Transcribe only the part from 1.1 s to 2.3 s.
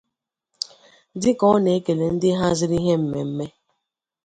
Dịka ọ na-ekele ndị